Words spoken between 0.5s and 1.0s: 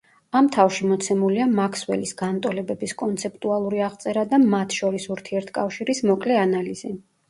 თავში